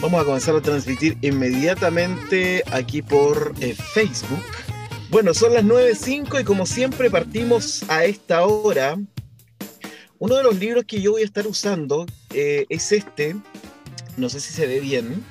[0.00, 4.42] Vamos a comenzar a transmitir inmediatamente aquí por eh, Facebook.
[5.10, 8.96] Bueno, son las 9.05 y como siempre partimos a esta hora.
[10.18, 13.36] Uno de los libros que yo voy a estar usando eh, es este.
[14.16, 15.22] No sé si se ve bien.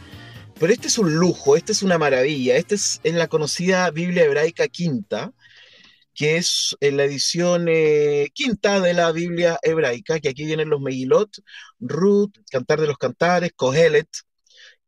[0.60, 2.56] Pero este es un lujo, este es una maravilla.
[2.56, 5.34] Este es en la conocida Biblia hebraica quinta
[6.14, 10.82] que es en la edición eh, quinta de la Biblia hebraica, que aquí vienen los
[10.82, 11.30] Megilot,
[11.80, 14.10] Ruth, Cantar de los Cantares, Kohelet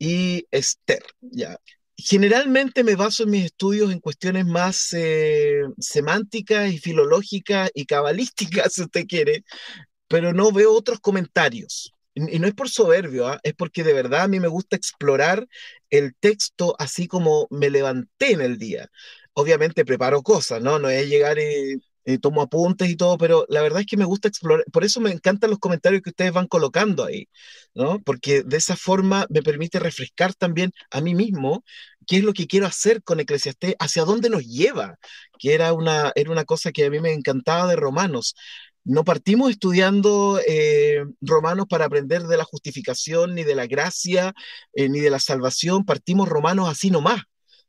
[0.01, 1.03] y Esther.
[1.21, 1.59] ¿ya?
[1.95, 8.73] Generalmente me baso en mis estudios en cuestiones más eh, semánticas y filológicas y cabalísticas,
[8.73, 9.43] si usted quiere,
[10.07, 11.93] pero no veo otros comentarios.
[12.15, 13.39] Y no es por soberbio, ¿ah?
[13.43, 15.47] es porque de verdad a mí me gusta explorar
[15.91, 18.89] el texto así como me levanté en el día
[19.33, 20.77] obviamente preparo cosas, ¿no?
[20.79, 21.81] No es llegar y,
[22.21, 25.11] tomo apuntes y todo, pero la verdad es que me gusta explorar, por eso me
[25.11, 27.27] encantan los comentarios que ustedes van colocando ahí,
[27.73, 27.99] ¿no?
[27.99, 31.63] Porque de esa forma me permite refrescar también a mí mismo
[32.07, 34.97] qué es lo que quiero hacer con Eclesiastés, hacia dónde nos lleva,
[35.39, 38.35] que era una, era una cosa que a mí me encantaba de Romanos.
[38.83, 44.33] No partimos estudiando eh, Romanos para aprender de la justificación, ni de la gracia,
[44.73, 47.21] eh, ni de la salvación, partimos Romanos así nomás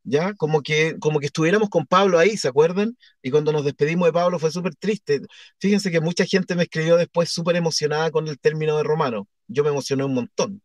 [0.05, 0.35] ¿ya?
[0.35, 2.97] Como que, como que estuviéramos con Pablo ahí, ¿se acuerdan?
[3.23, 5.21] Y cuando nos despedimos de Pablo fue súper triste.
[5.59, 9.29] Fíjense que mucha gente me escribió después súper emocionada con el término de romano.
[9.49, 10.63] Yo me emocioné un montón.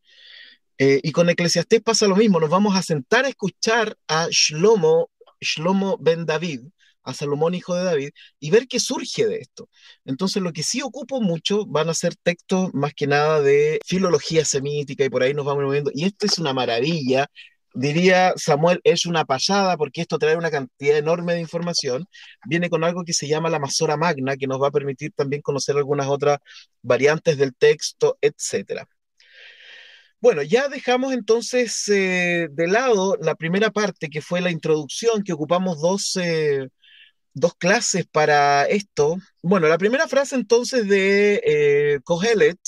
[0.80, 5.10] Eh, y con Eclesiastés pasa lo mismo, nos vamos a sentar a escuchar a Shlomo,
[5.42, 6.62] Shlomo ben David,
[7.08, 9.70] a Salomón, hijo de David, y ver qué surge de esto.
[10.06, 14.46] Entonces, lo que sí ocupo mucho van a ser textos más que nada de filología
[14.46, 15.90] semítica y por ahí nos vamos moviendo.
[15.94, 17.28] Y esto es una maravilla
[17.78, 22.08] diría Samuel, es una pasada porque esto trae una cantidad enorme de información.
[22.46, 25.42] Viene con algo que se llama la Masora Magna, que nos va a permitir también
[25.42, 26.40] conocer algunas otras
[26.82, 28.86] variantes del texto, etc.
[30.20, 35.34] Bueno, ya dejamos entonces eh, de lado la primera parte, que fue la introducción, que
[35.34, 36.70] ocupamos dos, eh,
[37.34, 39.18] dos clases para esto.
[39.44, 42.60] Bueno, la primera frase entonces de eh, Kohelet,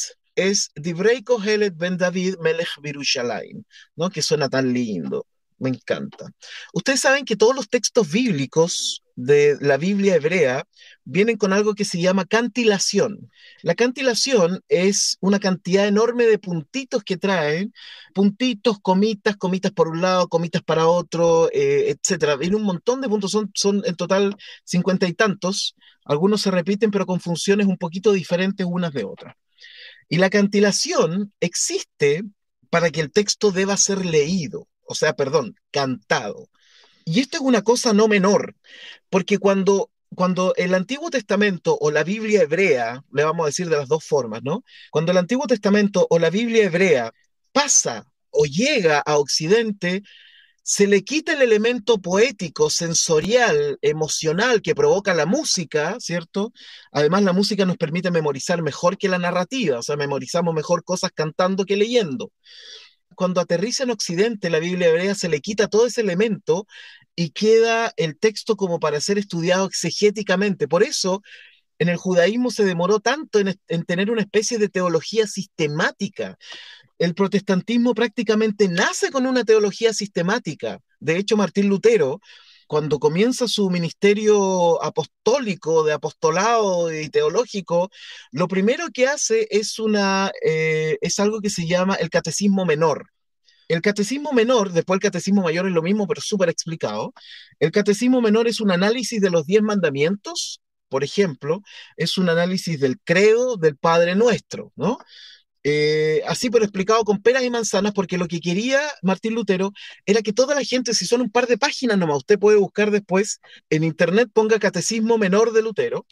[0.48, 3.64] es Divrei Kohelet ben David Melech Birushalayim,
[3.96, 4.10] ¿no?
[4.10, 5.26] Que suena tan lindo.
[5.60, 6.32] Me encanta.
[6.74, 10.64] Ustedes saben que todos los textos bíblicos de la Biblia hebrea
[11.04, 13.30] vienen con algo que se llama cantilación.
[13.62, 17.74] La cantilación es una cantidad enorme de puntitos que traen,
[18.14, 22.38] puntitos, comitas, comitas por un lado, comitas para otro, eh, etcétera.
[22.38, 25.76] Viene un montón de puntos, son, son en total cincuenta y tantos.
[26.06, 29.36] Algunos se repiten, pero con funciones un poquito diferentes unas de otras.
[30.10, 32.24] Y la cantilación existe
[32.70, 36.50] para que el texto deba ser leído, o sea, perdón, cantado.
[37.06, 38.56] Y esto es una cosa no menor,
[39.10, 43.78] porque cuando, cuando el Antiguo Testamento o la Biblia hebrea, le vamos a decir de
[43.78, 44.64] las dos formas, ¿no?
[44.92, 47.14] Cuando el Antiguo Testamento o la Biblia hebrea
[47.52, 50.04] pasa o llega a Occidente,
[50.64, 56.54] se le quita el elemento poético, sensorial, emocional que provoca la música, ¿cierto?
[56.92, 61.12] Además, la música nos permite memorizar mejor que la narrativa, o sea, memorizamos mejor cosas
[61.14, 62.32] cantando que leyendo.
[63.16, 66.68] Cuando aterriza en Occidente la Biblia hebrea, se le quita todo ese elemento
[67.16, 70.68] y queda el texto como para ser estudiado exegéticamente.
[70.68, 71.22] Por eso,
[71.80, 76.38] en el judaísmo se demoró tanto en, en tener una especie de teología sistemática
[77.00, 80.80] el protestantismo prácticamente nace con una teología sistemática.
[81.00, 82.20] De hecho, Martín Lutero,
[82.68, 87.90] cuando comienza su ministerio apostólico, de apostolado y teológico,
[88.32, 93.08] lo primero que hace es, una, eh, es algo que se llama el catecismo menor.
[93.70, 97.14] El catecismo menor, después el catecismo mayor es lo mismo, pero súper explicado.
[97.60, 101.62] El catecismo menor es un análisis de los diez mandamientos, por ejemplo,
[101.96, 104.98] es un análisis del credo del Padre Nuestro, ¿no?
[105.64, 109.72] Eh, así pero explicado con peras y manzanas, porque lo que quería Martín Lutero
[110.06, 112.92] era que toda la gente, si son un par de páginas nomás, usted puede buscar
[112.92, 116.06] después en internet, ponga Catecismo Menor de Lutero.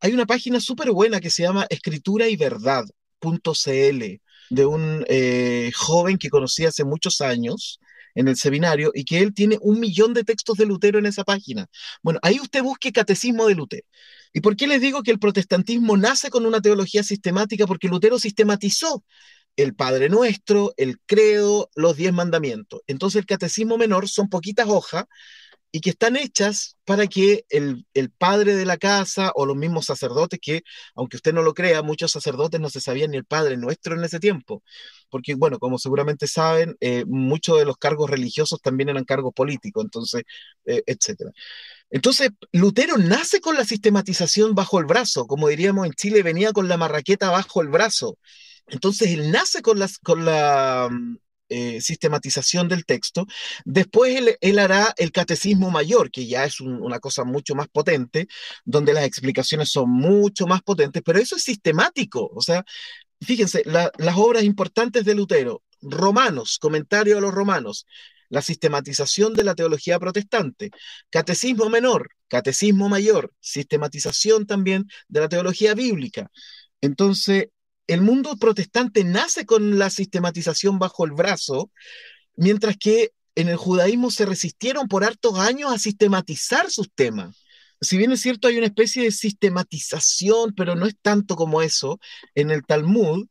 [0.00, 4.04] Hay una página súper buena que se llama escritura y verdad.cl
[4.50, 7.80] de un eh, joven que conocí hace muchos años
[8.14, 11.24] en el seminario y que él tiene un millón de textos de Lutero en esa
[11.24, 11.66] página.
[12.02, 13.86] Bueno, ahí usted busque Catecismo de Lutero.
[14.32, 17.66] ¿Y por qué les digo que el protestantismo nace con una teología sistemática?
[17.66, 19.04] Porque Lutero sistematizó
[19.56, 22.80] el Padre Nuestro, el Credo, los diez mandamientos.
[22.86, 25.04] Entonces el catecismo menor son poquitas hojas
[25.74, 27.84] y que están hechas para que el,
[28.16, 30.62] padre de la casa o los mismos sacerdotes, que
[30.94, 34.04] aunque usted no lo crea, muchos sacerdotes no se sabían ni el Padre Nuestro en
[34.04, 34.62] ese tiempo,
[35.10, 39.82] porque bueno, como seguramente saben, eh, muchos de los cargos religiosos también eran cargos políticos,
[39.84, 40.22] entonces,
[40.64, 41.32] eh, etcétera.
[41.90, 46.68] Entonces, Lutero nace con la sistematización bajo el brazo, como diríamos en Chile, venía con
[46.68, 48.16] la marraqueta bajo el brazo.
[48.68, 50.88] Entonces, él nace con, las, con la
[51.48, 53.26] eh, sistematización del texto.
[53.64, 58.28] Después él, hará el catecismo mayor, que ya es una cosa mucho más potente,
[58.64, 62.30] donde las explicaciones son mucho más potentes, pero eso es sistemático.
[62.34, 62.64] O sea,
[63.20, 67.86] fíjense, las obras importantes de Lutero, Romanos, comentario a los romanos,
[68.30, 70.70] la sistematización de la teología protestante,
[71.10, 76.30] catecismo menor, catecismo mayor, sistematización también de la teología bíblica.
[76.80, 77.48] Entonces,
[77.86, 81.70] el mundo protestante nace con la sistematización bajo el brazo,
[82.36, 87.44] mientras que en el judaísmo se resistieron por hartos años a sistematizar sus temas.
[87.80, 91.98] Si bien es cierto, hay una especie de sistematización, pero no es tanto como eso,
[92.34, 93.26] en el Talmud,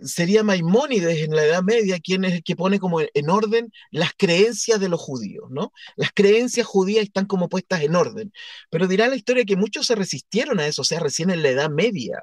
[0.00, 4.80] sería Maimónides en la Edad Media quien es que pone como en orden las creencias
[4.80, 5.72] de los judíos, ¿no?
[5.96, 8.32] Las creencias judías están como puestas en orden.
[8.70, 11.50] Pero dirá la historia que muchos se resistieron a eso, o sea, recién en la
[11.50, 12.22] Edad Media.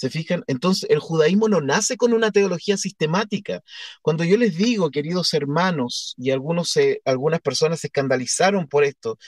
[0.00, 0.44] ¿Se fijan?
[0.46, 3.60] Entonces, el judaísmo no nace con una teología sistemática.
[4.00, 6.72] Cuando yo les digo, queridos hermanos, y algunos
[7.04, 9.18] algunas personas se escandalizaron por esto,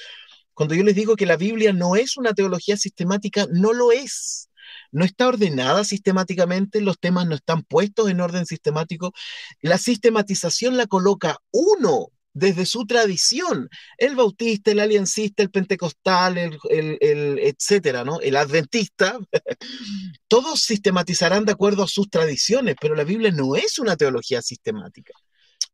[0.54, 4.48] cuando yo les digo que la Biblia no es una teología sistemática, no lo es.
[4.92, 9.12] No está ordenada sistemáticamente, los temas no están puestos en orden sistemático.
[9.60, 13.68] La sistematización la coloca uno desde su tradición,
[13.98, 18.20] el bautista, el aliancista, el pentecostal, el, etcétera, ¿no?
[18.20, 19.18] El adventista,
[20.28, 25.12] todos sistematizarán de acuerdo a sus tradiciones, pero la Biblia no es una teología sistemática.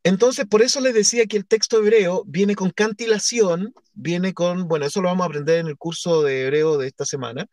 [0.05, 4.87] Entonces, por eso les decía que el texto hebreo viene con cantilación, viene con, bueno,
[4.87, 7.47] eso lo vamos a aprender en el curso de hebreo de esta semana,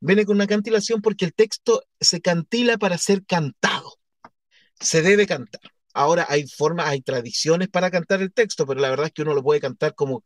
[0.00, 3.98] viene con una cantilación porque el texto se cantila para ser cantado,
[4.80, 5.60] se debe cantar.
[5.94, 9.34] Ahora hay formas, hay tradiciones para cantar el texto, pero la verdad es que uno
[9.34, 10.22] lo puede cantar como,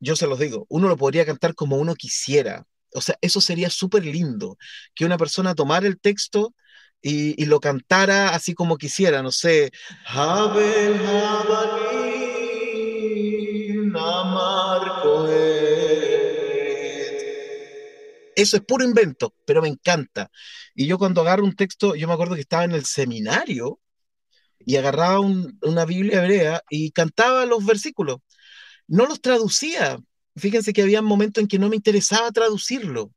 [0.00, 2.66] yo se los digo, uno lo podría cantar como uno quisiera.
[2.94, 4.58] O sea, eso sería súper lindo,
[4.94, 6.54] que una persona tomara el texto
[7.00, 9.70] y, lo cantara así como quisiera, no sé.
[18.34, 20.30] Eso es puro invento, pero me encanta.
[20.74, 23.80] Y yo cuando agarro un texto, yo me acuerdo que estaba en el seminario
[24.64, 28.18] y agarraba una Biblia hebrea y cantaba los versículos.
[28.86, 29.98] No los traducía.
[30.36, 33.12] Fíjense que había momentos en que no me interesaba traducirlo.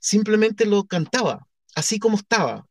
[0.00, 2.66] Simplemente lo cantaba, así como estaba.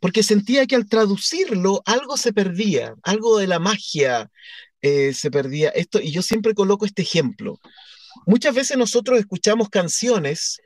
[0.00, 4.30] Porque sentía que al traducirlo algo se perdía, algo de la magia
[4.82, 5.70] eh, se perdía.
[5.70, 7.60] Esto, y yo siempre coloco este ejemplo.
[8.26, 10.60] Muchas veces nosotros escuchamos canciones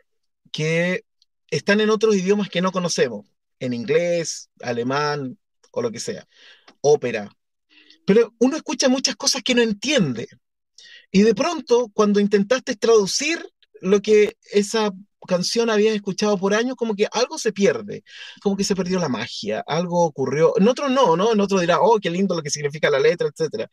[0.52, 1.04] que
[1.50, 3.26] están en otros idiomas que no conocemos,
[3.58, 5.38] en inglés, alemán
[5.70, 6.28] o lo que sea
[6.80, 7.30] ópera.
[8.06, 10.28] Pero uno escucha muchas cosas que no entiende.
[11.10, 13.44] Y de pronto, cuando intentaste traducir
[13.80, 14.92] lo que esa
[15.26, 18.02] canción habías escuchado por años, como que algo se pierde,
[18.42, 20.54] como que se perdió la magia, algo ocurrió.
[20.58, 21.32] En otro no, ¿no?
[21.32, 23.68] En otro dirá, oh, qué lindo lo que significa la letra, etc.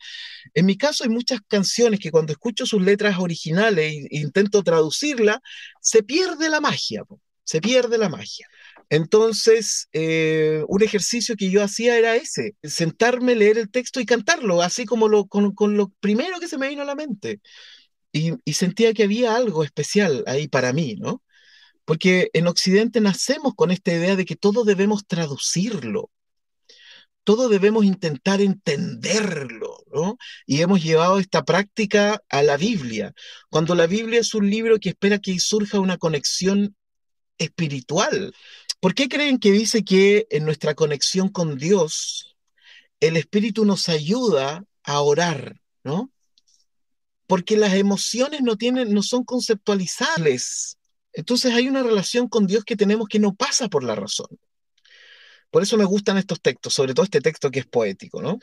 [0.54, 5.40] En mi caso hay muchas canciones que cuando escucho sus letras originales e intento traducirla,
[5.80, 7.04] se pierde la magia,
[7.44, 8.46] se pierde la magia.
[8.90, 14.62] Entonces, eh, un ejercicio que yo hacía era ese, sentarme, leer el texto y cantarlo,
[14.62, 17.40] así como lo, con, lo primero que se me vino a la mente.
[18.12, 21.22] Y, y, sentía que había algo especial ahí para mí, ¿no?
[21.84, 26.10] Porque en Occidente nacemos con esta idea de que todo debemos traducirlo,
[27.26, 30.16] todo debemos intentar entenderlo, ¿no?
[30.46, 33.14] Y hemos llevado esta práctica a la Biblia,
[33.50, 36.76] cuando la Biblia es un libro que espera que surja una conexión
[37.38, 38.32] espiritual.
[38.86, 42.36] ¿Por qué creen que dice que en nuestra conexión con Dios,
[43.00, 46.12] el Espíritu nos ayuda a orar, ¿no?
[47.26, 50.78] Porque las emociones no, tienen, no son conceptualizables.
[51.12, 54.28] Entonces hay una relación con Dios que tenemos que no pasa por la razón.
[55.50, 58.38] Por eso me gustan estos textos, sobre todo este texto que es poético, ¿no?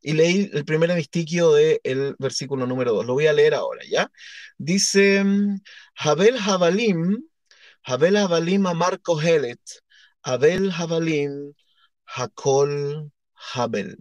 [0.00, 3.04] Y leí el primer amistiquio del versículo número 2.
[3.04, 4.10] Lo voy a leer ahora, ¿ya?
[4.56, 5.22] Dice,
[5.94, 7.18] Jabel Jabalim
[7.86, 9.60] Abel Havalim Amar Kohelet,
[10.24, 11.52] Abel Havalim
[12.16, 13.10] Hakol
[13.54, 13.96] Habel.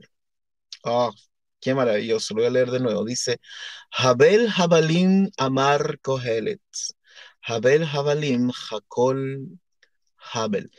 [0.83, 1.11] Oh,
[1.61, 3.05] qué maravilloso, lo voy a leer de nuevo.
[3.05, 3.39] Dice,
[3.91, 6.61] Habel Havalim Amar Kohelet,
[7.41, 9.59] Habel Havalim Hakol
[10.17, 10.71] Habel.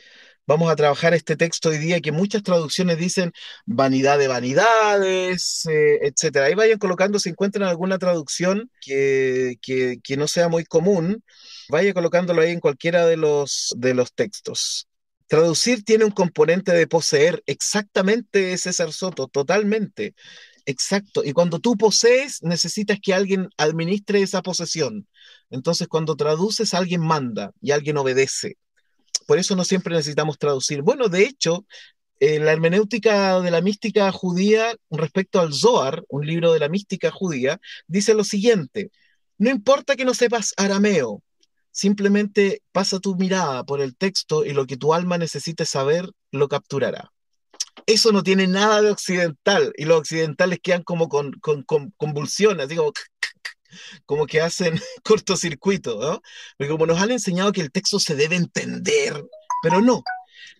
[0.49, 3.31] Vamos a trabajar este texto hoy día que muchas traducciones dicen
[3.67, 6.45] vanidad de vanidades, eh, etcétera.
[6.45, 11.23] Ahí vayan colocando, si encuentran alguna traducción que, que, que no sea muy común,
[11.69, 14.87] vaya colocándolo ahí en cualquiera de los, de los textos.
[15.27, 20.15] Traducir tiene un componente de poseer, exactamente César Soto, totalmente.
[20.65, 21.23] Exacto.
[21.23, 25.07] Y cuando tú posees, necesitas que alguien administre esa posesión.
[25.51, 28.57] Entonces, cuando traduces, alguien manda y alguien obedece.
[29.29, 30.81] Por eso no siempre necesitamos traducir.
[30.81, 31.67] Bueno, de hecho,
[32.19, 37.11] en la hermenéutica de la mística judía respecto al Zohar, un libro de la mística
[37.11, 38.89] judía, dice lo siguiente,
[39.37, 41.21] no importa que no sepas arameo,
[41.69, 46.47] simplemente pasa tu mirada por el texto y lo que tu alma necesite saber lo
[46.47, 47.11] capturará.
[47.85, 51.63] Eso no tiene nada de occidental y los occidentales quedan como con, con
[51.97, 52.93] convulsiones, digo,
[54.05, 56.21] como que hacen cortocircuito, ¿no?
[56.57, 59.23] Porque como nos han enseñado que el texto se debe entender,
[59.63, 60.03] pero no.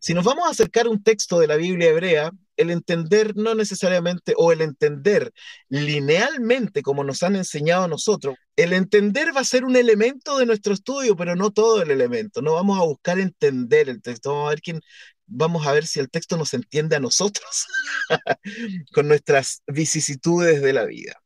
[0.02, 3.56] Si nos vamos a acercar a un texto de la Biblia hebrea, el entender no
[3.56, 5.32] necesariamente, o el entender
[5.70, 10.46] linealmente como nos han enseñado a nosotros, el entender va a ser un elemento de
[10.46, 12.42] nuestro estudio, pero no todo el elemento.
[12.42, 14.82] No vamos a buscar entender el texto, vamos a ver quién,
[15.26, 17.66] vamos a ver si el texto nos entiende a nosotros
[18.94, 21.22] con nuestras vicisitudes de la vida.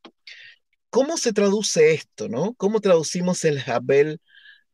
[0.94, 2.54] ¿Cómo se traduce esto, no?
[2.54, 4.22] ¿Cómo traducimos el Jabel,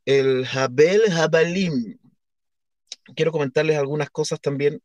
[0.04, 1.98] el Jabel Jabalim?
[3.16, 4.82] Quiero comentarles algunas cosas también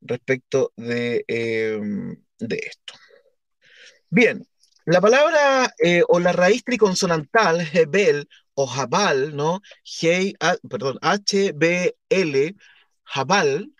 [0.00, 2.94] respecto de, em, de esto.
[4.08, 4.42] Bien,
[4.86, 9.60] la palabra eh, o la raíz triconsonantal, Hebel o Jabal, ¿no?
[9.84, 10.34] G,
[10.66, 12.56] perdón, H-B-L,
[13.04, 13.74] Jabal,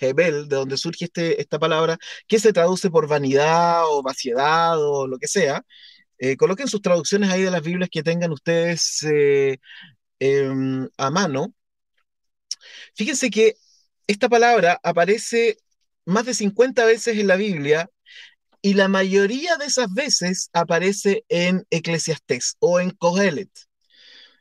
[0.00, 5.06] Hebel, de donde surge este, esta palabra, que se traduce por vanidad o vaciedad o
[5.06, 5.64] lo que sea,
[6.18, 9.58] eh, coloquen sus traducciones ahí de las Biblias que tengan ustedes eh,
[10.20, 11.54] em, a mano.
[12.94, 13.56] Fíjense que
[14.06, 15.58] esta palabra aparece
[16.04, 17.90] más de 50 veces en la Biblia
[18.62, 23.50] y la mayoría de esas veces aparece en Eclesiastés o en Kohelet.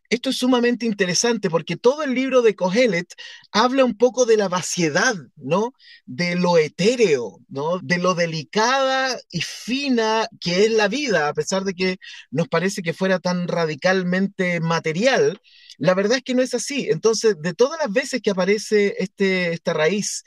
[0.09, 3.13] Esto es sumamente interesante porque todo el libro de Kohelet
[3.51, 5.73] habla un poco de la vaciedad, ¿no?
[6.05, 7.79] De lo etéreo, ¿no?
[7.79, 11.97] De lo delicada y fina que es la vida, a pesar de que
[12.31, 15.41] nos parece que fuera tan radicalmente material.
[15.77, 16.87] La verdad es que no es así.
[16.89, 20.23] Entonces, de todas las veces que aparece este, esta raíz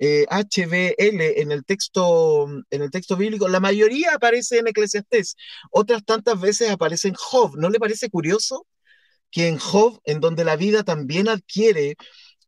[0.00, 5.36] HBL eh, en el texto en el texto bíblico, la mayoría aparece en Eclesiastés,
[5.70, 7.56] otras tantas veces aparece en Job.
[7.56, 8.66] ¿No le parece curioso?
[9.30, 11.96] Que en Job, en donde la vida también adquiere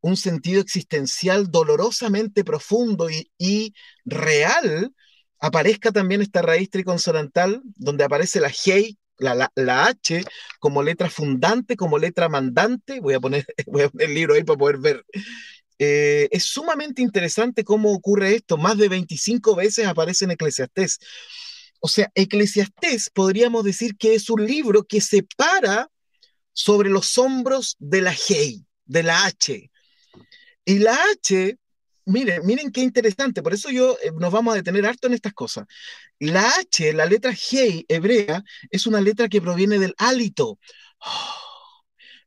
[0.01, 3.09] un sentido existencial dolorosamente profundo
[3.39, 4.93] y, real,
[5.39, 10.25] aparezca también esta raíz triconsonantal, donde aparece la G, la, la, H,
[10.59, 13.01] como letra fundante, como letra mandante.
[13.03, 13.47] Voy a poner,
[13.99, 15.05] el libro ahí para poder ver.
[15.79, 18.57] Eh, es sumamente interesante cómo ocurre esto.
[18.57, 20.99] Más de 25 veces aparece en Eclesiastés.
[21.81, 25.89] O sea, Eclesiastés podríamos decir que es un libro que separa
[26.61, 29.71] sobre los hombros de la G, de la H.
[30.67, 31.57] Y la H,
[32.05, 35.33] miren, miren qué interesante, por eso yo eh, nos vamos a detener harto en estas
[35.33, 35.67] cosas.
[36.19, 40.59] La H, la letra G hebrea, es una letra que proviene del hálito.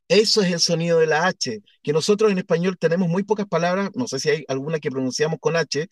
[0.08, 3.90] Eso es el sonido de la H, que nosotros en español tenemos muy pocas palabras,
[3.96, 5.88] no sé si hay alguna que pronunciamos con H,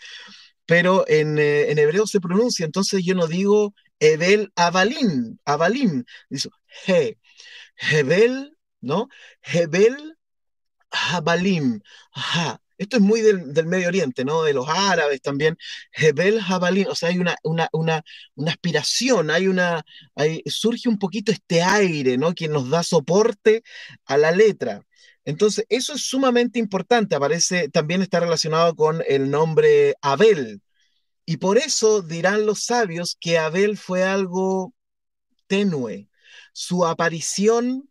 [0.65, 6.49] pero en, eh, hebreo se pronuncia, entonces yo no digo Ebel Abalim, Abalim, dice
[6.85, 7.17] G,
[7.81, 9.09] Hebel, ¿no?
[9.41, 10.17] Hebel
[10.91, 11.81] Jabalim.
[12.13, 12.61] Ajá.
[12.77, 14.43] Esto es muy del, Medio Oriente, ¿no?
[14.43, 15.57] De los árabes también.
[15.91, 16.87] Hebel Jabalim.
[16.87, 18.03] O sea, hay una, una, una,
[18.35, 19.83] una aspiración, hay una,
[20.47, 22.33] surge un poquito este aire, ¿no?
[22.33, 23.63] Que nos da soporte
[24.05, 24.83] a la letra.
[25.25, 27.15] Entonces, eso es sumamente importante.
[27.15, 30.61] Aparece, también está relacionado con el nombre Abel.
[31.25, 34.73] Y por eso dirán los sabios que Abel fue algo
[35.47, 36.09] tenue,
[36.51, 37.89] su aparición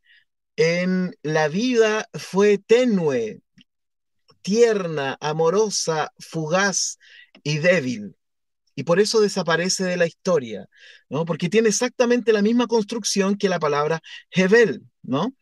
[0.57, 3.43] en la vida fue tenue,
[4.43, 6.99] tierna, amorosa, fugaz
[7.43, 8.17] y débil.
[8.75, 10.67] Y por eso desaparece de la historia,
[11.09, 11.25] ¿no?
[11.25, 14.01] Porque tiene exactamente la misma construcción que la palabra
[14.31, 15.35] Hebel, ¿no?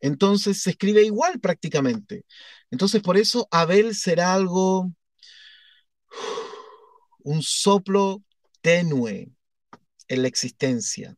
[0.00, 2.24] Entonces se escribe igual prácticamente.
[2.70, 4.90] Entonces por eso Abel será algo,
[7.20, 8.22] un soplo
[8.60, 9.30] tenue
[10.08, 11.16] en la existencia.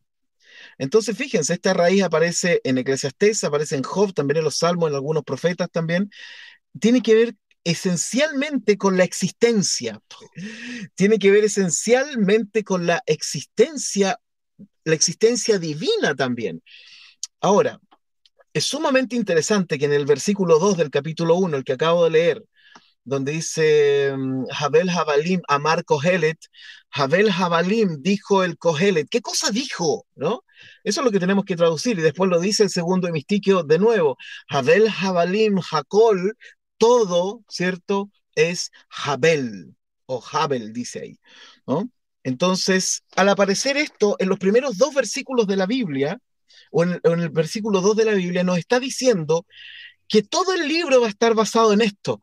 [0.77, 4.95] Entonces, fíjense, esta raíz aparece en Eclesiastés, aparece en Job, también en los Salmos, en
[4.95, 6.09] algunos profetas también.
[6.79, 9.99] Tiene que ver esencialmente con la existencia.
[10.95, 14.19] Tiene que ver esencialmente con la existencia,
[14.83, 16.61] la existencia divina también.
[17.41, 17.79] Ahora,
[18.53, 22.11] es sumamente interesante que en el versículo 2 del capítulo 1, el que acabo de
[22.11, 22.43] leer,
[23.03, 26.39] donde dice mm, Jabel Jabalim, Amar Kohelet,
[26.89, 29.09] Jabel Jabalim dijo el Kohelet.
[29.09, 30.05] ¿Qué cosa dijo?
[30.15, 30.44] ¿No?
[30.83, 31.97] Eso es lo que tenemos que traducir.
[31.99, 34.17] Y después lo dice el segundo hemistiquio de nuevo.
[34.49, 36.37] Jabel Jabalim, Jacol,
[36.77, 38.09] todo, ¿cierto?
[38.35, 41.19] Es Jabel, o Jabel, dice ahí.
[41.67, 41.89] ¿no?
[42.23, 46.19] Entonces, al aparecer esto en los primeros dos versículos de la Biblia,
[46.71, 49.45] o en, el versículo 2 de la Biblia, nos está diciendo
[50.07, 52.21] que todo el libro va a estar basado en esto.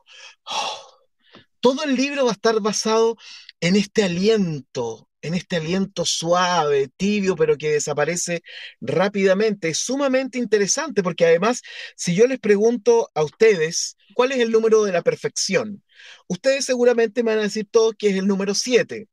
[1.61, 3.17] todo el libro va a estar basado
[3.61, 8.43] en este aliento, en este aliento suave, tibio, pero que desaparece
[8.81, 9.69] rápidamente.
[9.69, 11.63] Es sumamente interesante porque además,
[11.97, 15.83] si yo les pregunto a ustedes, ¿cuál es el número de la perfección?
[16.29, 19.09] Ustedes seguramente me van a decir todos que es el número 7.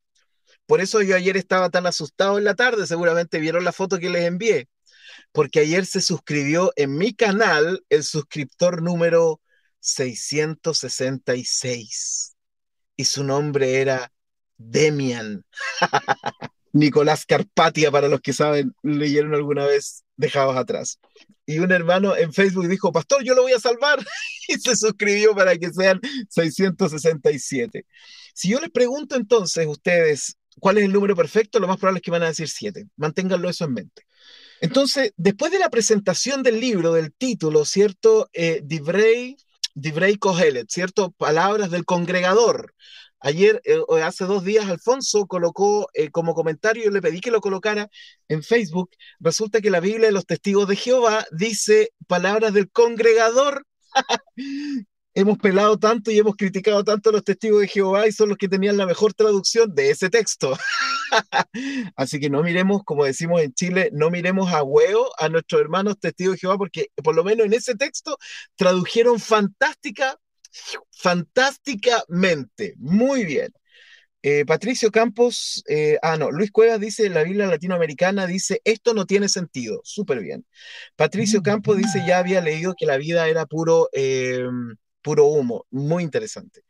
[0.66, 4.10] Por eso yo ayer estaba tan asustado en la tarde, seguramente vieron la foto que
[4.10, 4.68] les envié
[5.32, 9.40] porque ayer se suscribió en mi canal el suscriptor número
[9.80, 12.36] 666
[12.96, 14.12] y su nombre era
[14.60, 15.44] Demian.
[16.72, 21.00] Nicolás Carpatia, para los que saben, leyeron alguna vez dejados atrás.
[21.46, 23.98] Y un hermano en Facebook dijo, Pastor, yo lo voy a salvar.
[24.48, 27.86] y se suscribió para que sean 667.
[28.34, 32.02] Si yo les pregunto entonces ustedes cuál es el número perfecto, lo más probable es
[32.02, 32.86] que van a decir 7.
[32.96, 34.02] Manténganlo eso en mente.
[34.60, 38.28] Entonces, después de la presentación del libro, del título, ¿cierto?
[38.32, 39.36] Eh, Divrei,
[39.74, 40.18] Divrei
[40.68, 41.12] ¿cierto?
[41.12, 42.74] Palabras del congregador.
[43.20, 47.40] Ayer, eh, hace dos días, Alfonso colocó eh, como comentario, yo le pedí que lo
[47.40, 47.88] colocara
[48.28, 48.90] en Facebook.
[49.18, 53.66] Resulta que la Biblia de los Testigos de Jehová dice palabras del congregador.
[55.14, 58.38] hemos pelado tanto y hemos criticado tanto a los testigos de Jehová y son los
[58.38, 60.56] que tenían la mejor traducción de ese texto.
[61.96, 65.98] Así que no miremos, como decimos en Chile, no miremos a huevo a nuestros hermanos
[65.98, 68.16] testigos de Jehová, porque por lo menos en ese texto
[68.56, 70.16] tradujeron fantástica,
[70.90, 72.74] fantásticamente.
[72.78, 73.52] Muy bien.
[74.22, 79.06] Eh, Patricio Campos, eh, ah, no, Luis Cuevas dice, la Biblia latinoamericana dice, esto no
[79.06, 80.44] tiene sentido, súper bien.
[80.94, 86.02] Patricio Campos dice, ya había leído que la vida era puro, em, puro humo, muy
[86.02, 86.62] interesante.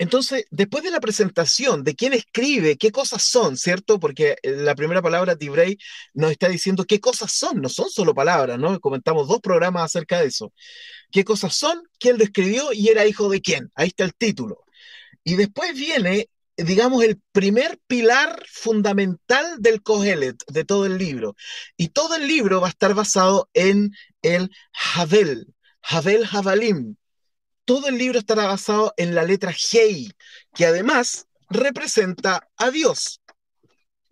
[0.00, 4.00] Entonces, después de la presentación de quién escribe, qué cosas son, ¿cierto?
[4.00, 5.76] Porque eh, la primera palabra, Tibrey,
[6.14, 8.80] nos está diciendo qué cosas son, no son solo palabras, ¿no?
[8.80, 10.54] Comentamos dos programas acerca de eso.
[11.12, 11.82] ¿Qué cosas son?
[11.98, 13.70] ¿Quién lo escribió y era hijo de quién?
[13.74, 14.64] Ahí está el título.
[15.22, 21.36] Y después viene, digamos, el primer pilar fundamental del Kohelet, de todo el libro.
[21.76, 23.90] Y todo el libro va a estar basado en
[24.22, 24.50] el
[24.94, 26.96] Havel, Havel Havalim,
[27.64, 30.12] todo el libro estará basado en la letra Hei,
[30.54, 33.20] que además representa a Dios.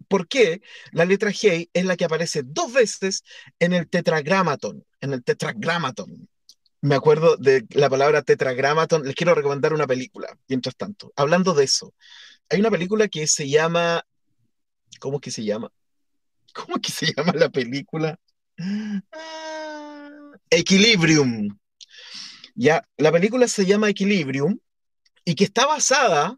[0.09, 0.63] ¿Por qué?
[0.93, 3.23] La letra Hei es la que aparece dos veces
[3.59, 6.29] en el tetragramaton, en el tetragramaton.
[6.81, 11.13] Me acuerdo de la palabra tetragramaton, les quiero recomendar una película, mientras tanto.
[11.17, 11.93] Hablando de eso,
[12.49, 14.05] hay una película que se llama,
[15.01, 15.71] ¿cómo es que se llama?
[16.55, 18.19] ¿Cómo es que se llama la película?
[19.13, 21.59] Ah, Equilibrium.
[22.61, 24.59] Ya, la película se llama Equilibrium
[25.25, 26.37] y que está basada,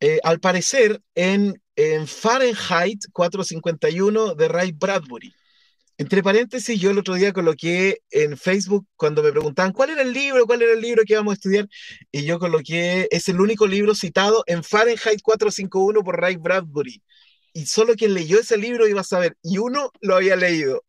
[0.00, 5.32] eh, al parecer, en, en, Fahrenheit 451 de Ray Bradbury.
[5.96, 10.12] Entre paréntesis, yo el otro día coloqué en Facebook cuando me preguntaban cuál era el
[10.12, 11.66] libro, cuál era el libro que íbamos a estudiar,
[12.12, 17.02] y yo coloqué, es el único libro citado en Fahrenheit 451 por Ray Bradbury.
[17.54, 20.84] Y solo quien leyó ese libro iba a saber, y uno lo había leído,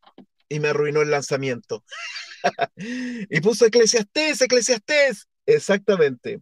[0.46, 1.84] y me arruinó el lanzamiento.
[2.76, 5.28] y puso Eclesiastés, Eclesiastés.
[5.46, 6.40] Exactamente.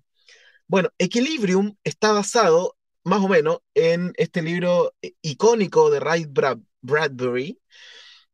[0.66, 6.26] Bueno, Equilibrium está basado más o menos en este libro icónico de Ray
[6.82, 7.60] Bradbury.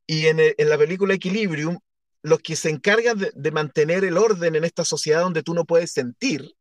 [0.06, 1.78] Y en, la película Equilibrium,
[2.22, 5.92] los que se encargan de mantener el orden en esta sociedad donde tú no puedes
[5.92, 6.54] sentir,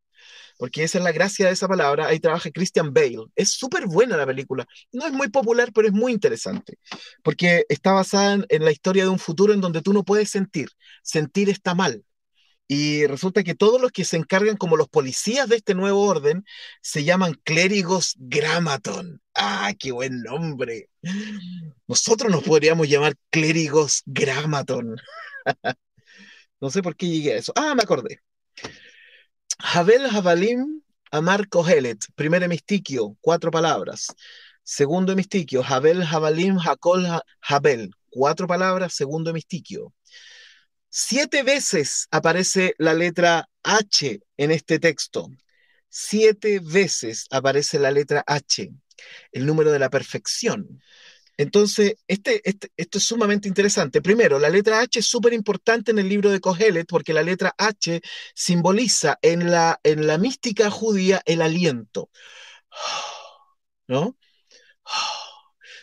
[0.62, 2.06] porque esa es la gracia de esa palabra.
[2.06, 3.26] Ahí trabaja Christian Bale.
[3.36, 4.68] Es súper buena la película.
[4.92, 6.78] No es muy popular, pero es muy interesante,
[7.24, 10.70] porque está basada en, la historia de un futuro en donde tú no puedes sentir.
[11.02, 12.06] Sentir está mal.
[12.68, 16.46] Y resulta que todos los que se encargan como los policías de este nuevo orden
[16.84, 19.20] se llaman clérigos Gramaton.
[19.34, 20.90] ¡Ah, qué buen nombre!
[21.88, 24.96] Nosotros nos podríamos llamar clérigos Gramaton.
[26.62, 27.52] no sé por qué llegué a eso.
[27.56, 28.22] Ah, me acordé.
[29.64, 34.08] Havel Havalim Amar Kohelet, primer hemistiquio, cuatro palabras.
[34.64, 37.06] Segundo hemistiquio, Havel Havalim Hakol
[37.42, 39.94] Havel, cuatro palabras, segundo hemistiquio.
[40.90, 45.30] Siete veces aparece la letra H en este texto.
[45.90, 48.72] Siete veces aparece la letra H,
[49.32, 50.82] el número de la perfección.
[51.38, 54.02] Entonces, este, este, esto es sumamente interesante.
[54.02, 57.54] Primero, la letra H es súper importante en el libro de Kohelet porque la letra
[57.58, 58.02] H
[58.36, 62.10] simboliza en la, en la mística judía el aliento.
[63.88, 64.18] ¿No?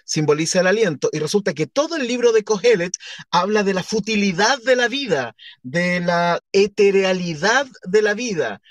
[0.05, 2.95] simboliza el aliento, y resulta que todo el libro de Kohelet
[3.31, 8.63] habla de la futilidad de la vida, de la eterealidad de la vida,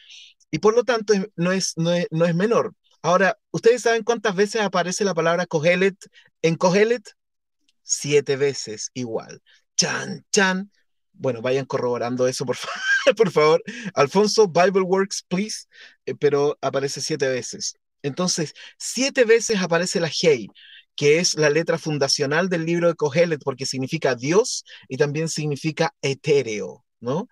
[0.50, 2.74] y por lo tanto no es, no es, no es menor.
[3.04, 5.96] Ahora, ¿ustedes saben cuántas veces aparece la palabra Kohelet
[6.48, 7.04] en Kohelet?
[7.84, 9.42] Siete veces igual.
[9.76, 10.72] Chan, chan.
[11.14, 12.82] Bueno, vayan corroborando eso, por, favor.
[13.18, 13.64] por favor.
[13.96, 15.68] Alfonso, Bible Works, please.
[16.06, 17.76] Eh, pero aparece siete veces.
[18.02, 20.48] Entonces, siete veces aparece la Hei,
[20.96, 25.94] que es la letra fundacional del libro de Kohelet, porque significa Dios y también significa
[26.02, 27.28] etéreo, ¿no?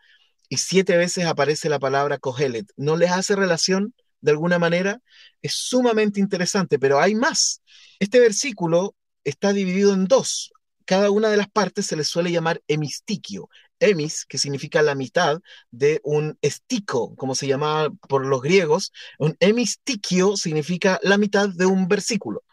[0.49, 2.67] Y siete veces aparece la palabra Kohelet.
[2.75, 3.93] ¿No les hace relación?
[4.25, 4.99] de alguna manera,
[5.41, 7.61] es sumamente interesante, pero hay más.
[7.99, 10.53] Este versículo está dividido en dos.
[10.85, 13.49] Cada una de las partes se le suele llamar hemistiquio.
[13.79, 18.93] Emis, que significa la mitad de un estico, como se llamaba por los griegos.
[19.19, 22.43] Un hemistiquio significa la mitad de un versículo.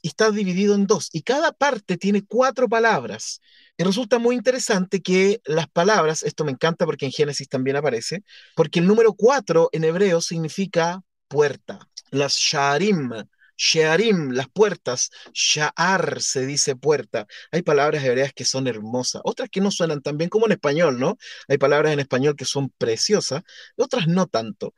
[0.00, 1.08] Y está dividido en dos.
[1.12, 3.40] Y cada parte tiene cuatro palabras.
[3.76, 8.22] Y resulta muy interesante que las palabras, esto me encanta porque en Génesis también aparece,
[8.54, 11.88] porque el número cuatro en hebreo significa puerta.
[12.10, 13.10] Las sharim,
[13.56, 17.26] Shearim, las puertas, Sha'ar se dice puerta.
[17.50, 20.98] Hay palabras hebreas que son hermosas, otras que no suenan tan bien como en español,
[20.98, 21.18] ¿no?
[21.48, 23.42] Hay palabras en español que son preciosas,
[23.76, 24.74] otras no tanto.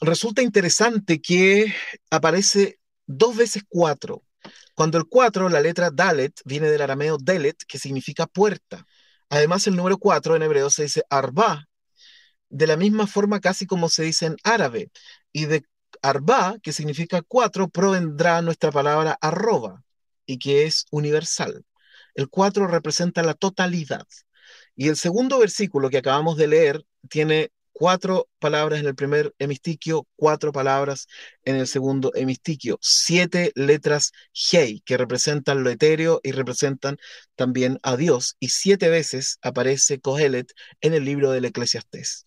[0.00, 1.74] Resulta interesante que
[2.10, 4.24] aparece dos veces cuatro.
[4.74, 8.86] Cuando el 4, la letra Dalet, viene del arameo Delet, que significa puerta.
[9.28, 11.68] Además, el número 4 en hebreo se dice Arba,
[12.48, 14.90] de la misma forma casi como se dice en árabe.
[15.32, 15.64] Y de
[16.02, 19.84] Arba, que significa 4, provendrá nuestra palabra arroba,
[20.26, 21.64] y que es universal.
[22.14, 24.06] El 4 representa la totalidad.
[24.76, 30.06] Y el segundo versículo que acabamos de leer tiene cuatro palabras en el primer hemistiquio,
[30.16, 31.06] cuatro palabras
[31.44, 36.98] en el segundo hemistiquio, siete letras Hei que representan lo etéreo y representan
[37.36, 42.26] también a Dios, y siete veces aparece Kohelet en el libro del Eclesiastés.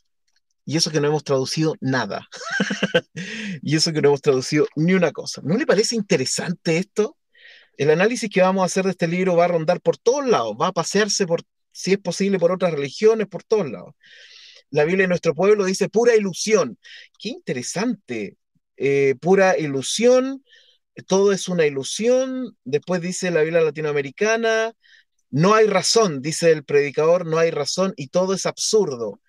[0.65, 2.27] Y eso que no hemos traducido nada.
[3.61, 5.41] y eso que no hemos traducido ni una cosa.
[5.43, 7.17] ¿No le parece interesante esto?
[7.77, 10.55] El análisis que vamos a hacer de este libro va a rondar por todos lados,
[10.59, 13.95] va a pasearse por, si es posible, por otras religiones, por todos lados
[14.73, 16.79] la Biblia de nuestro pueblo dice pura ilusión.
[17.19, 18.37] Qué interesante.
[18.75, 20.43] Eh, pura ilusión,
[21.07, 22.57] todo es una ilusión.
[22.63, 24.73] Después dice la Biblia latinoamericana,
[25.29, 29.21] no hay razón, dice el predicador, no hay razón y todo es absurdo.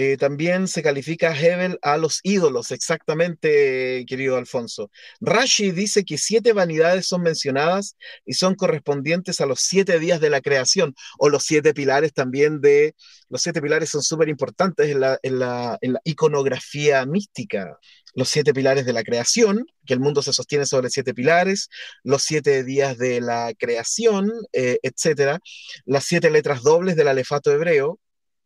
[0.00, 4.92] Eh, también se califica Hebel a los ídolos, exactamente, querido Alfonso.
[5.20, 10.30] Rashi dice que siete vanidades son mencionadas y son correspondientes a los siete días de
[10.30, 12.94] la creación, o los siete pilares también de...
[13.28, 17.76] Los siete pilares son súper importantes en la, en, la, iconografía mística.
[18.14, 21.70] Los siete pilares de la creación, que el mundo se sostiene sobre siete pilares,
[22.04, 25.40] los siete días de la creación, eh, etcétera,
[25.86, 27.98] las siete letras dobles del alefato hebreo,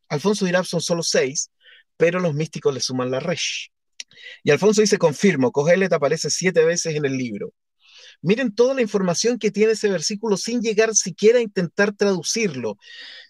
[0.09, 1.51] Alfonso dirá son solo seis,
[1.97, 3.71] pero los místicos le suman la resh.
[4.43, 7.53] Y Alfonso dice, confirmo, Cogelet aparece siete veces en el libro.
[8.21, 12.77] Miren toda la información que tiene ese versículo sin llegar siquiera a intentar traducirlo.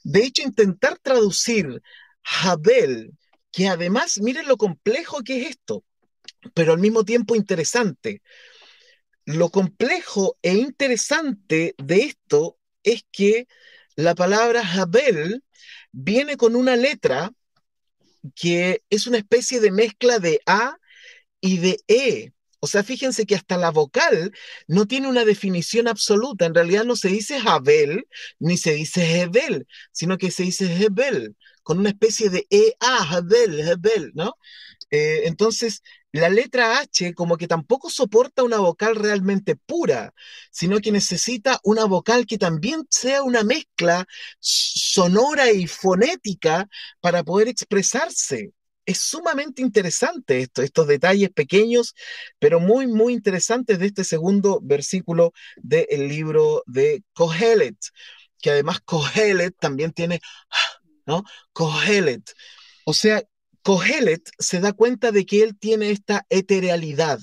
[0.05, 1.81] De hecho, intentar traducir
[2.23, 3.13] Jabel,
[3.51, 5.85] que además, miren lo complejo que es esto,
[6.55, 8.23] pero al mismo tiempo interesante.
[9.25, 13.47] Lo complejo e interesante de esto es que
[13.95, 15.45] la palabra Jabel
[15.93, 17.33] viene con una letra
[18.35, 20.77] que es una especie de mezcla de A
[21.41, 22.33] y de E.
[22.61, 24.33] O sea, fíjense que hasta la vocal
[24.69, 26.47] no tiene una definición absoluta.
[26.47, 28.07] En realidad no se dice Jabel
[28.39, 33.61] ni se dice Hebel, sino que se dice Hebel, con una especie de EA, Jabel,
[33.61, 34.37] Hebel, ¿no?
[34.91, 40.15] Eh, entonces, la letra H como que tampoco soporta una vocal realmente pura,
[40.51, 44.07] sino que necesita una vocal que también sea una mezcla
[44.39, 46.69] sonora y fonética
[47.01, 48.53] para poder expresarse.
[48.85, 51.95] Es sumamente interesante esto, estos detalles pequeños,
[52.39, 57.77] pero muy, muy interesantes de este segundo versículo del libro de Kohelet,
[58.41, 60.21] que además Kohelet también tiene,
[61.07, 61.25] ¿no?
[61.53, 62.23] Kohelet.
[62.85, 63.23] O sea,
[63.63, 67.21] Kohelet se da cuenta de que él tiene esta eterealidad.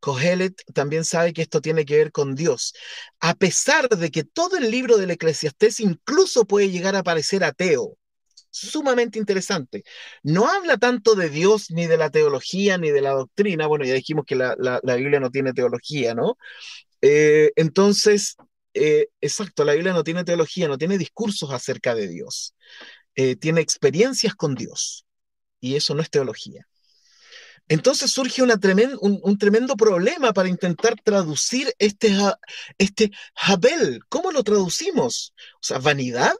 [0.00, 2.74] Kohelet también sabe que esto tiene que ver con Dios,
[3.20, 7.96] a pesar de que todo el libro del Eclesiastés incluso puede llegar a parecer ateo.
[8.52, 9.84] Sumamente interesante.
[10.22, 13.66] No habla tanto de Dios, ni de la teología, ni de la doctrina.
[13.68, 16.36] Bueno, ya dijimos que la, Biblia no tiene teología, ¿no?
[17.00, 18.36] Eh, entonces,
[18.74, 22.54] eh, exacto, la Biblia no tiene teología, no tiene discursos acerca de Dios,
[23.14, 25.06] eh, tiene experiencias con Dios,
[25.60, 26.66] y eso no es teología.
[27.68, 32.12] Entonces surge un, tremendo problema para intentar traducir este,
[32.78, 34.00] este Habel.
[34.08, 35.34] ¿Cómo lo traducimos?
[35.54, 36.34] O sea, vanidad.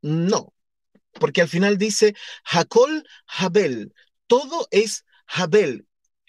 [0.00, 0.54] No,
[1.20, 2.14] porque al final dice
[2.44, 3.92] Hakol Habel.
[4.26, 5.86] Todo es Habel.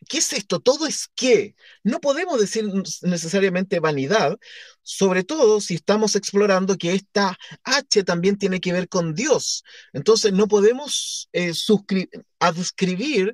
[0.08, 0.60] ¿Qué es esto?
[0.60, 1.56] Todo es qué.
[1.84, 2.66] No podemos decir
[3.02, 4.38] necesariamente vanidad,
[4.82, 9.64] sobre todo si estamos explorando que esta H también tiene que ver con Dios.
[9.94, 11.54] Entonces no podemos eh,
[12.40, 13.34] adscribir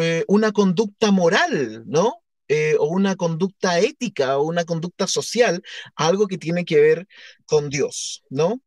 [0.00, 2.22] eh, una conducta moral, ¿no?
[2.48, 5.62] Eh, o una conducta ética o una conducta social,
[5.96, 7.08] algo que tiene que ver
[7.44, 8.60] con Dios, ¿no?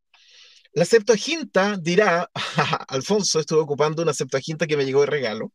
[0.80, 2.32] La Septuaginta dirá,
[2.88, 5.52] Alfonso estuvo ocupando una Septuaginta que me llegó de regalo,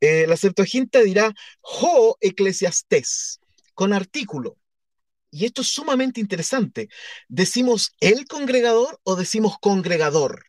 [0.00, 1.30] eh, la Septuaginta dirá,
[1.60, 3.38] ho eclesiastés,
[3.74, 4.56] con artículo.
[5.30, 6.88] Y esto es sumamente interesante.
[7.28, 10.46] ¿Decimos el congregador o decimos congregador?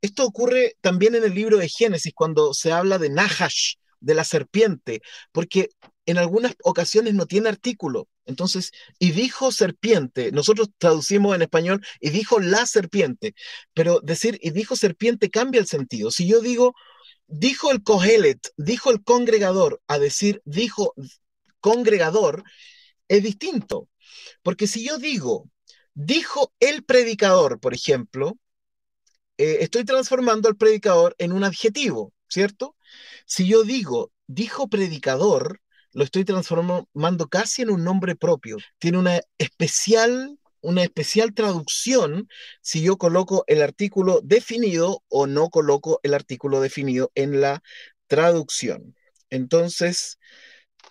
[0.00, 4.24] Esto ocurre también en el libro de Génesis, cuando se habla de Nahash, de la
[4.24, 5.68] serpiente, porque
[6.04, 8.08] en algunas ocasiones no tiene artículo.
[8.24, 13.34] Entonces, y dijo serpiente, nosotros traducimos en español y dijo la serpiente,
[13.74, 16.10] pero decir y dijo serpiente cambia el sentido.
[16.10, 16.74] Si yo digo,
[17.26, 20.94] dijo el cogelet, dijo el congregador, a decir dijo
[21.60, 22.44] congregador,
[23.08, 23.88] es distinto.
[24.42, 25.50] Porque si yo digo,
[25.94, 28.36] dijo el predicador, por ejemplo,
[29.38, 32.76] eh, estoy transformando al predicador en un adjetivo, ¿cierto?
[33.26, 35.61] Si yo digo, dijo predicador,
[35.92, 38.58] lo estoy transformando casi en un nombre propio.
[38.78, 42.28] Tiene una especial, una especial traducción
[42.60, 47.62] si yo coloco el artículo definido o no coloco el artículo definido en la
[48.06, 48.94] traducción.
[49.30, 50.18] Entonces,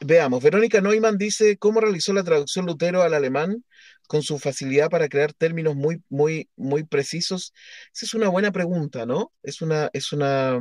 [0.02, 3.64] veamos, Verónica Neumann dice, ¿cómo realizó la traducción Lutero al alemán?
[4.08, 7.54] con su facilidad para crear términos muy, muy, muy precisos?
[7.94, 9.32] Esa es una buena pregunta, ¿no?
[9.42, 10.60] Es una, es una,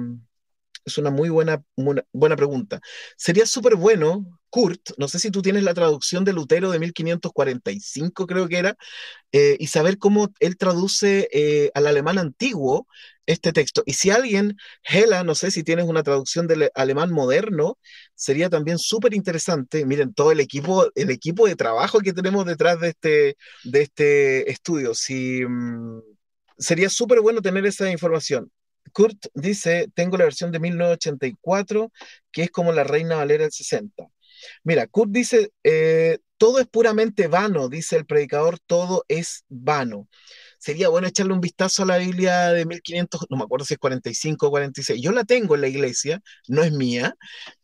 [0.85, 1.63] es una muy buena,
[2.13, 2.81] buena pregunta.
[3.17, 8.27] Sería súper bueno, Kurt, no sé si tú tienes la traducción de Lutero de 1545,
[8.27, 8.77] creo que era,
[9.33, 12.87] eh, y saber cómo él traduce eh, al alemán antiguo
[13.27, 13.83] este texto.
[13.87, 17.79] Y si alguien, Hela, no sé si tienes una traducción del alemán moderno,
[18.15, 19.87] sería también súper interesante.
[19.87, 24.51] Miren, todo el equipo, el equipo de trabajo que tenemos detrás de este, de este
[24.51, 24.95] estudio.
[24.95, 26.01] Si, mm,
[26.59, 28.51] sería súper bueno tener esa información.
[28.93, 31.93] Kurt dice, tengo la versión de 1984,
[32.33, 34.09] que es como la Reina Valera del 60.
[34.65, 40.09] Mira, Kurt dice, eh, todo es puramente vano, dice el predicador, todo es vano
[40.61, 43.81] sería bueno echarle un vistazo a la Biblia de 1500, no me acuerdo si es
[43.81, 45.01] 45 o 46.
[45.03, 47.17] Yo la tengo en la iglesia, no es mía,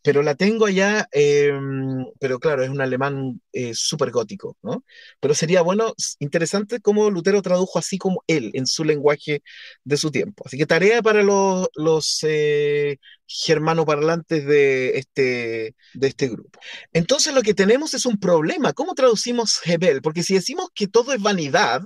[0.02, 4.84] pero la tengo allá, em, pero claro, es un alemán eh, súper gótico, ¿no?
[5.20, 9.42] Pero sería bueno, interesante cómo Lutero tradujo así como él, en su lenguaje
[9.84, 10.44] de su tiempo.
[10.46, 16.58] Así que tarea para los, los eh, germanoparlantes de este, de este grupo.
[16.92, 18.72] Entonces lo que tenemos es un problema.
[18.72, 20.00] ¿Cómo traducimos Hebel?
[20.02, 21.82] Porque si decimos que todo es vanidad,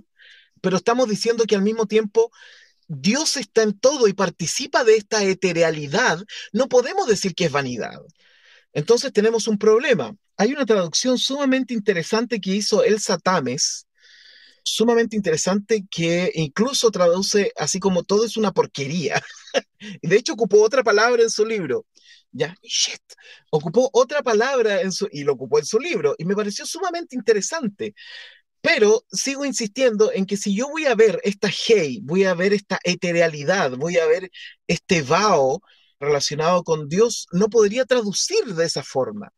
[0.61, 2.31] pero estamos diciendo que al mismo tiempo
[2.89, 8.01] Dios está en todo y participa de esta eterealidad, no podemos decir que es vanidad.
[8.73, 10.17] Entonces tenemos un problema.
[10.37, 13.87] Hay una traducción sumamente interesante que hizo Elsa Tames,
[14.63, 19.23] sumamente interesante que incluso traduce así como todo es una porquería.
[20.03, 21.87] de hecho ocupó otra palabra en su libro.
[22.33, 23.03] Ya, shit.
[23.51, 26.15] Ocupó otra palabra y lo ocupó en su libro.
[26.19, 27.95] Y me pareció sumamente interesante.
[28.61, 32.53] Pero sigo insistiendo en que si yo voy a ver esta hey, voy a ver
[32.53, 34.31] esta eterealidad, voy a ver
[34.67, 35.63] este vao
[35.99, 39.33] relacionado con Dios, no podría traducir de esa forma.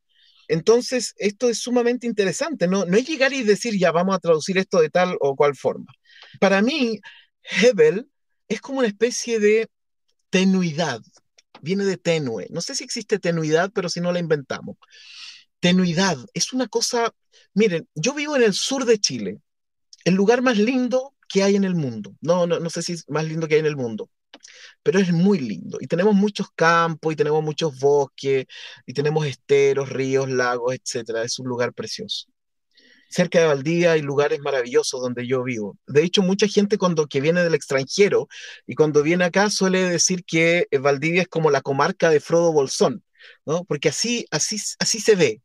[0.49, 4.59] Entonces, esto es sumamente interesante, no, no es llegar y decir, ya vamos a traducir
[4.59, 5.93] esto de tal o cual forma.
[6.41, 7.01] Para mí,
[7.43, 8.09] Hebel
[8.49, 9.69] es como una especie de
[10.31, 11.01] tenuidad,
[11.61, 12.49] viene de tenue.
[12.51, 14.77] No sé si existe tenuidad, pero si no la inventamos.
[15.61, 17.15] Tenuidad es una cosa
[17.55, 19.41] Miren, yo vivo en el sur de Chile,
[20.05, 22.15] el lugar más lindo que hay en el mundo.
[22.21, 24.11] No, no, no sé si es más lindo que hay en el mundo,
[24.83, 25.79] pero es muy lindo.
[25.81, 28.47] Y tenemos muchos campos, y tenemos muchos bosques,
[28.87, 31.25] y tenemos esteros, ríos, lagos, etc.
[31.25, 32.29] Es un lugar precioso.
[33.09, 35.77] Cerca de Valdivia hay lugares maravillosos donde yo vivo.
[35.87, 38.27] De hecho, mucha gente cuando que viene del extranjero
[38.67, 43.05] y cuando viene acá suele decir que Valdivia es como la comarca de Frodo Bolsón,
[43.47, 43.65] ¿no?
[43.65, 45.43] Porque así, así, así se ve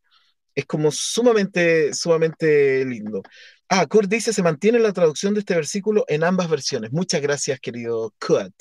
[0.57, 3.21] es como sumamente, sumamente lindo.
[3.69, 6.91] Ah, Kurt dice, se mantiene la traducción de este versículo en ambas versiones.
[6.91, 8.55] Muchas gracias, querido Kurt.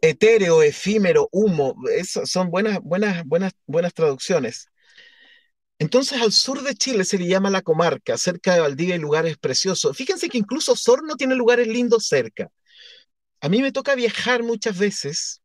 [0.00, 4.68] Etéreo, efímero, humo, eso son buenas, buenas, buenas, buenas traducciones.
[5.78, 9.36] Entonces al sur de Chile se le llama la comarca, cerca de Valdivia hay lugares
[9.36, 9.94] preciosos.
[9.96, 12.50] Fíjense que incluso Osorno tiene lugares lindos cerca.
[13.42, 15.39] A mí me toca viajar muchas veces,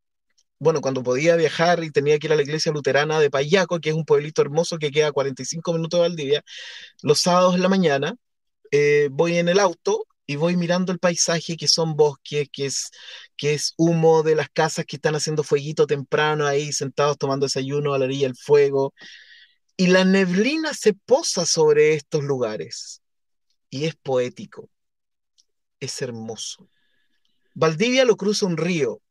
[0.66, 3.90] bueno, cuando podía viajar y tenía que ir a la iglesia luterana de Payaco, que
[3.90, 6.44] es un pueblito hermoso que queda a 45 minutos de Valdivia,
[7.04, 8.16] los sábados en la mañana
[8.72, 12.90] eh, voy en el auto y voy mirando el paisaje que son bosques, que es,
[13.38, 17.94] que es humo de las casas que están haciendo fueguito temprano ahí, sentados tomando desayuno
[17.94, 18.96] a la orilla del fuego.
[19.78, 23.04] Y la neblina se posa sobre estos lugares.
[23.70, 24.68] Y es poético.
[25.80, 26.68] Es hermoso.
[27.54, 29.02] Valdivia lo cruza un río.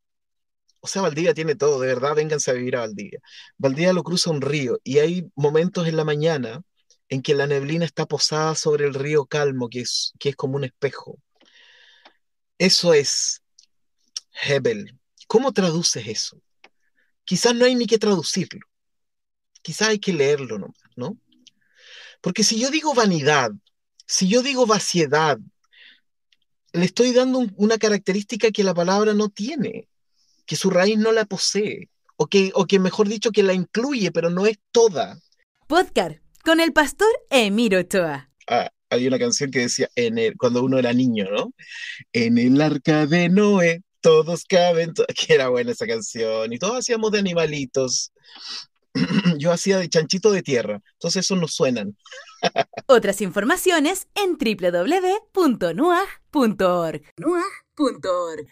[0.84, 3.18] O sea, Valdivia tiene todo, de verdad, vénganse a vivir a Valdivia.
[3.56, 6.62] Valdivia lo cruza un río y hay momentos en la mañana
[7.08, 10.56] en que la neblina está posada sobre el río calmo, que es, que es como
[10.56, 11.18] un espejo.
[12.58, 13.40] Eso es
[14.42, 14.98] Hebel.
[15.26, 16.42] ¿Cómo traduces eso?
[17.24, 18.66] Quizás no hay ni que traducirlo.
[19.62, 21.16] Quizás hay que leerlo nomás, ¿no?
[22.20, 23.52] Porque si yo digo vanidad,
[24.06, 25.38] si yo digo vaciedad,
[26.74, 29.88] le estoy dando una característica que la palabra no tiene,
[30.46, 34.12] que su raíz no la posee, o que, o que mejor dicho, que la incluye,
[34.12, 35.18] pero no es toda.
[35.66, 38.30] Podcast con el pastor Emiro Ochoa.
[38.48, 41.52] Ah, hay una canción que decía, en el, cuando uno era niño, ¿no?
[42.12, 44.92] En el arca de Noé, todos caben,
[45.26, 48.12] que era buena esa canción, y todos hacíamos de animalitos.
[49.38, 51.96] Yo hacía de chanchito de tierra, entonces eso nos suenan.
[52.86, 57.02] Otras informaciones en www.nuag.org.
[57.16, 58.48] Nuag.org